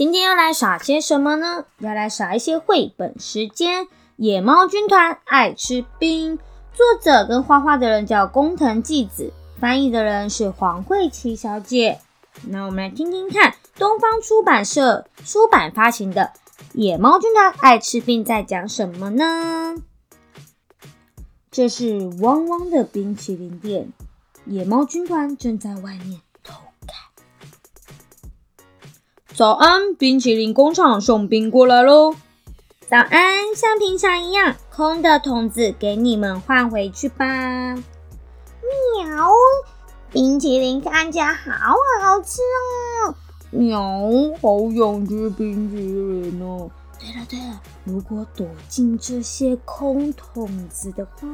[0.00, 1.66] 今天要来耍些什么呢？
[1.80, 3.86] 要来耍一些绘本时间。
[4.16, 6.38] 野猫军团爱吃冰，
[6.72, 12.00] 作者跟画画的人叫工藤纪子，翻译的人是黄慧琪小姐。
[12.46, 16.22] 那我们来听听看，东方出版社出版发行的
[16.72, 19.74] 《野猫军团爱吃冰》在讲什么呢？
[21.50, 23.92] 这是汪汪的冰淇淋店，
[24.46, 26.22] 野猫军团正在外面
[29.34, 32.14] 早安，冰淇淋工厂送冰过来喽！
[32.88, 37.74] 早安，像平常一样，空的桶子给你们换回去吧。
[37.74, 39.30] 喵，
[40.10, 42.40] 冰淇淋看起来好好吃
[43.06, 43.14] 哦。
[43.50, 43.80] 喵，
[44.42, 46.68] 好想吃冰淇淋哦。
[46.98, 51.28] 对了对了，如果躲进这些空桶子的话，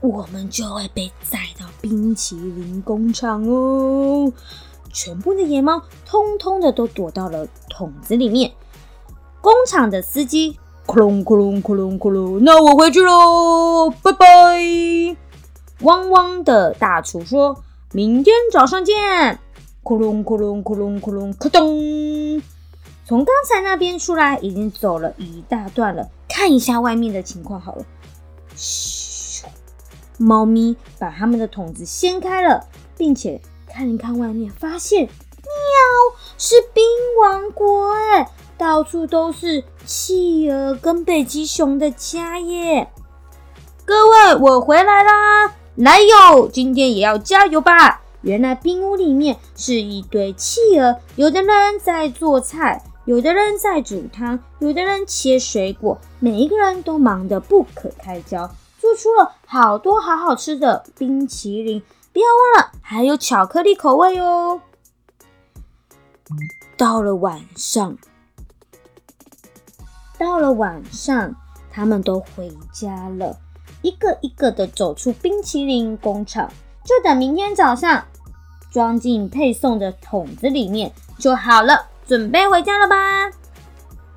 [0.00, 4.32] 我们就会被载到冰淇淋工厂哦。
[4.96, 8.50] 全部的野猫通通的都躲到了桶子里面。
[9.42, 14.26] 工厂的司机，咕隆咕隆咕隆咕隆，那我回去喽，拜拜。
[15.82, 19.38] 汪汪的大厨说：“明天早上见。”
[19.84, 22.42] 咕隆咕隆咕隆咕隆，咕咚！
[23.04, 26.08] 从刚才那边出来，已经走了一大段了。
[26.26, 27.84] 看一下外面的情况好了。
[28.56, 29.44] 嘘，
[30.16, 33.38] 猫咪把它们的桶子掀开了，并且。
[33.76, 35.10] 看一看外面，发现喵
[36.38, 36.82] 是冰
[37.20, 42.88] 王国哎，到处都是企鹅跟北极熊的家耶！
[43.84, 45.54] 各位，我回来啦！
[45.74, 48.00] 来哟，今天也要加油吧！
[48.22, 61.82] 原来冰屋里面是一堆企鹅，有的人在做菜，有的人在煮汤，有的人切水果，每一个人都忙得不可开交，做出了好多好好吃的冰淇淋。
[62.16, 64.62] 不要忘了，还有巧克力口味哦。
[66.74, 67.94] 到了晚上，
[70.18, 71.36] 到了晚上，
[71.70, 73.38] 他们都回家了，
[73.82, 76.50] 一个一个的走出冰淇淋工厂，
[76.86, 78.06] 就等明天早上
[78.72, 83.30] 装进配送的桶子里面就好了，准备回家了吧？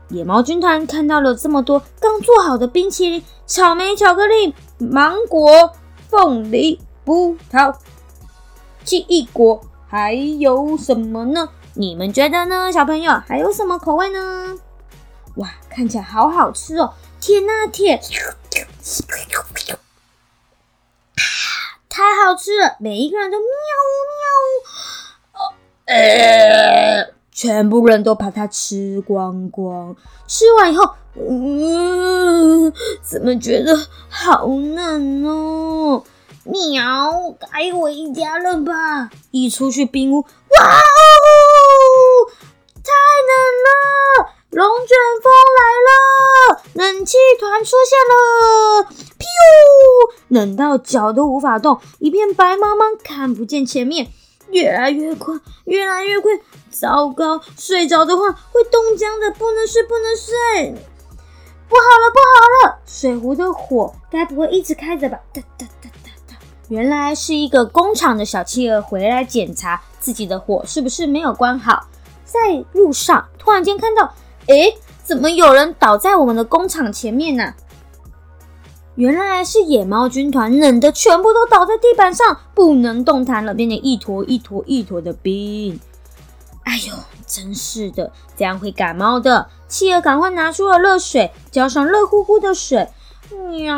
[0.07, 5.73] 野猫军团看到了这么多刚做好的冰淇淋，草莓、巧克力、芒果、
[6.07, 6.79] 凤梨。
[7.05, 7.75] 葡萄、
[8.89, 11.49] 奇异果，还有什么呢？
[11.75, 13.13] 你们觉得呢，小朋友？
[13.27, 14.57] 还有什么口味呢？
[15.35, 16.95] 哇，看起来好好吃哦！
[17.21, 18.01] 舔啊舔，
[21.87, 22.77] 太好吃了！
[22.79, 23.45] 每一个人都喵
[25.33, 25.53] 喵，
[25.85, 29.95] 呃，全部人都把它吃光光。
[30.25, 32.73] 吃完以后，嗯，
[33.03, 33.77] 怎么觉得
[34.09, 36.03] 好嫩哦？
[36.45, 39.09] 喵，该回家了吧？
[39.31, 40.81] 一出去冰屋，哇哦，
[42.75, 42.91] 太
[43.27, 43.31] 冷
[43.65, 44.33] 了！
[44.49, 48.13] 龙卷风来了，冷气团出现了，
[49.19, 49.23] 噗，
[50.29, 54.07] 冷到脚都无法动，一片白茫茫，看不见前面，
[54.49, 55.35] 越来越快，
[55.65, 56.31] 越来越快，
[56.71, 57.39] 糟糕！
[57.57, 60.73] 睡着的话会冻僵的，不能睡，不能睡！
[61.69, 62.79] 不好了，不好了！
[62.87, 65.19] 水壶的火该不会一直开着吧？
[65.31, 65.88] 哒哒哒。
[66.69, 71.87] 原来是一个工厂的小企鹅回来检查自己的火是不是没有关好，
[72.23, 74.13] 在路上突然间看到，
[74.47, 74.71] 哎，
[75.03, 77.53] 怎么有人倒在我们的工厂前面呢？
[78.95, 85.79] 原来是野猫军团冷的全部都倒在地板上，不能动弹了，变成一坨一坨一坨的冰。
[86.65, 86.93] 哎呦，
[87.25, 89.47] 真是的，这样会感冒的。
[89.67, 92.89] 企鹅赶快拿出了热水，浇上热乎乎的水。
[93.51, 93.75] 喵，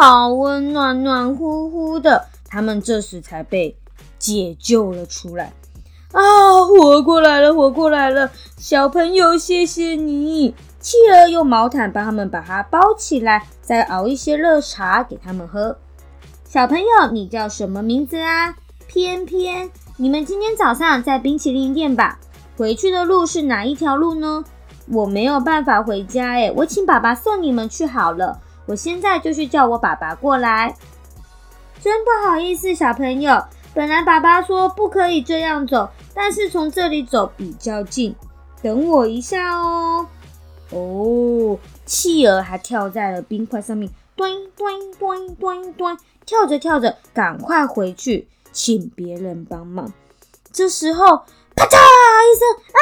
[0.00, 2.26] 好温暖，暖乎乎的。
[2.48, 3.76] 他们这时才被
[4.18, 5.52] 解救了出来。
[6.12, 8.30] 啊，活过来了，活过来了！
[8.56, 10.54] 小朋友，谢谢你。
[10.80, 15.76] 企鹅用毛毯帮他们把它包起来，再熬一些热茶给他们喝。
[16.44, 18.56] 小朋友，你叫什么名字啊？
[18.88, 22.18] 偏偏，你们今天早上在冰淇淋店吧？
[22.56, 24.44] 回去的路是哪一条路呢？
[24.92, 28.40] 我没有办法回家诶，我请爸爸送你们去好了。
[28.66, 30.74] 我现在就去叫我爸爸过来。
[31.80, 33.42] 真不好意思，小朋友，
[33.72, 38.14] 本来爸爸说不可以这样走，但是从这里走比较近。
[38.62, 40.06] 等我一下哦。
[40.70, 45.96] 哦，企鹅还跳在了冰块上面，端端端端端，
[46.26, 49.92] 跳着跳着，赶快回去请别人帮忙。
[50.52, 51.22] 这时候。
[51.60, 52.80] 咔嚓一声，哎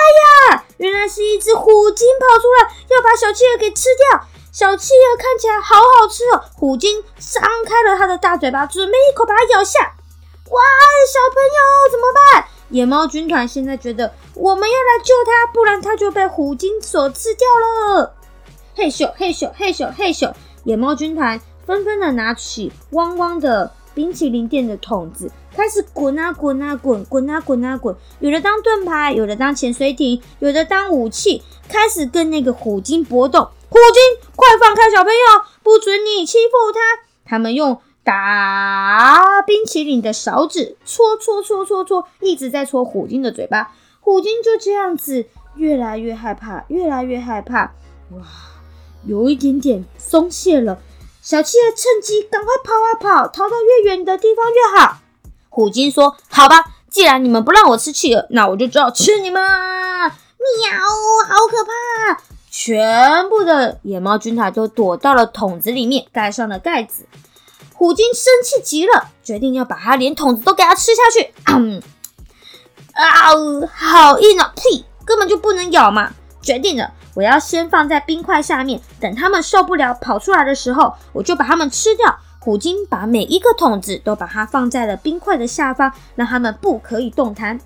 [0.54, 0.64] 呀！
[0.76, 4.20] 原来是一只虎鲸跑出来，要把小企鹅给吃掉。
[4.52, 6.44] 小企鹅看起来好好吃哦。
[6.54, 9.80] 虎鲸张开了它的大嘴巴，准备一口把它咬下。
[9.80, 10.60] 哇！
[11.12, 12.44] 小朋友怎么办？
[12.68, 18.14] 野猫军团现在觉得我们要来救它，不然它就被虎鲸所吃掉了。
[18.76, 20.32] 嘿咻嘿咻嘿咻嘿咻，
[20.62, 33.40] 野猫军团纷纷的拿起汪汪的冰淇淋店的桶子，开始滚啊滚啊滚，滚啊滚啊滚，有的当盾牌，有的当潜水艇，有的当武器，开始跟那个虎鲸搏斗。
[33.68, 35.18] 虎鲸，快放开小朋友，
[35.64, 36.78] 不准你欺负他！
[37.24, 43.72] 他们用打冰淇淋的勺子戳戳戳戳戳，一直在戳虎鲸的嘴巴。
[43.98, 47.72] 虎鲸就这样子越来越害怕，越来越害怕。
[48.12, 48.20] 哇，
[49.04, 50.78] 有一点点松懈了。
[51.28, 54.96] 小企鹅趁机赶快跑啊跑，逃到越远的地方越好。
[55.50, 60.08] 虎鲸说：“好吧，既然你们不让我吃企鹅，那我就只好吃你们。”喵，
[61.28, 62.22] 好可怕！
[62.50, 67.04] 全部的野猫军团都躲到了桶子里面，盖上了盖子。
[67.74, 71.34] 虎鲸生气极了，决定要把它连桶子都给它吃下去。
[72.94, 73.20] 啊，
[73.74, 74.54] 好硬啊！
[74.56, 76.10] 呸，根本就不能咬嘛！
[76.48, 82.18] 决定了，我要先放在冰块下面，等它们受不了跑出来的时候，我就把它们吃掉。
[82.40, 87.60] 虎鲸把每一个桶子都把它放在了冰块的下方，让它们不可以动弹。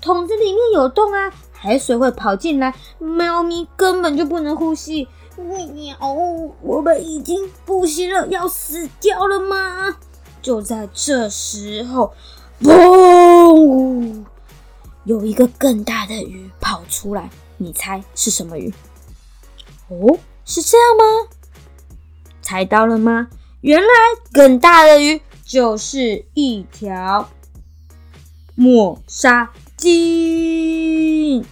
[0.00, 5.06] 桶子里面有洞啊，海水会跑进来，猫咪根本就不能呼吸。
[5.36, 5.94] 喵，
[6.62, 9.96] 我们已经不行了，要死掉了吗？
[10.40, 12.14] 就在这时候，
[12.62, 14.24] 嘣！
[15.04, 17.28] 有一个更大的鱼跑出来，
[17.58, 18.72] 你猜是什么鱼？
[19.88, 21.28] 哦，是这样吗？
[22.40, 23.28] 猜到了吗？
[23.60, 23.88] 原来
[24.32, 27.28] 更大的鱼就是一条
[28.54, 31.44] 抹杀鲸。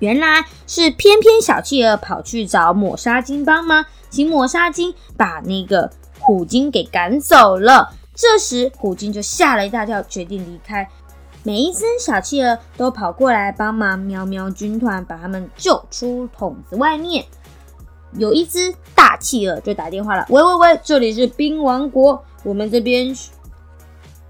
[0.00, 5.90] 原来是偏偏小企鹅跑去找抹杀鲸帮忙，请抹杀鲸把那个
[6.20, 7.94] 虎鲸给赶走了。
[8.14, 10.88] 这时虎鲸就吓了一大跳，决定离开。
[11.46, 17.22] 每一只小企鹅都跑过来帮忙，喵喵军团把他们救出桶子外面。
[18.16, 23.14] 有一只大企鹅就打电话了：“喂喂喂，这里是冰王国，我们这边，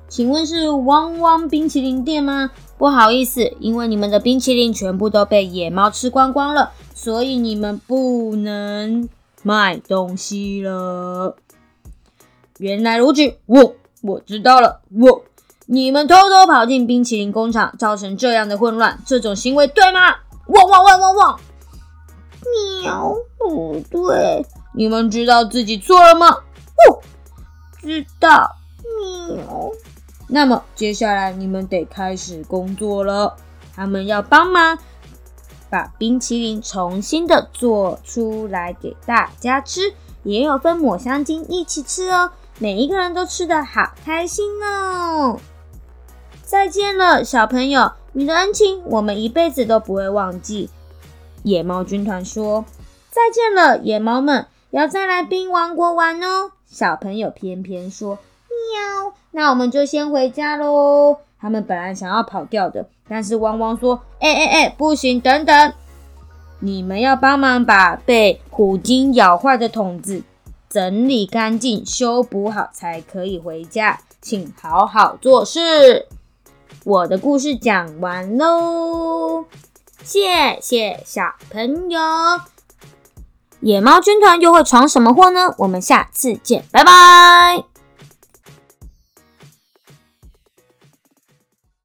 [0.09, 2.51] 请问是汪汪冰淇淋店吗？
[2.79, 9.09] 不好意思，因为你们的冰淇淋全部都被野猫吃光光了，所以你们不能
[9.45, 11.37] 卖东西了。
[12.59, 15.25] 原来如此，我我知道了，我
[15.67, 20.17] 你们偷偷跑进冰淇淋工厂，造成这样的混乱，这种行为对吗？
[20.49, 21.41] 汪汪汪汪汪！
[22.83, 24.45] 喵，不对，
[24.75, 26.29] 你们知道自己错了吗？
[26.29, 27.01] 哦，
[27.81, 28.55] 知道。
[29.29, 29.71] 喵。
[30.29, 33.35] 那么接下来你们得开始工作了。
[33.75, 34.79] 他们要帮忙
[35.71, 42.31] 把冰淇淋重新的做出来给大家吃，也有分抹香鲸一起吃哦。
[42.59, 45.41] 每一个人都吃的好开心哦。
[46.55, 50.71] 再见了，小朋友，你的恩情我们一辈子都不会忘记。
[51.43, 52.65] 野猫军团说
[53.11, 61.17] ：“再见了，野猫们，要再来冰王国玩哦。”小朋友偏偏说：“喵。”那我们就先回家喽。
[61.41, 65.73] 他们本来想要跑掉的，但是汪汪说：“哎哎哎，不行，等等，
[66.61, 70.23] 你们要帮忙把被虎鲸咬坏的桶子
[70.71, 73.99] 整理干净、修补好，才可以回家。
[74.21, 76.06] 请好好做事。”
[76.85, 79.47] 我的故事讲完喽，
[80.03, 82.01] 谢谢小朋友。
[83.61, 85.55] 野猫军团又会闯什么祸呢？
[85.58, 87.74] 我们下次见，拜拜。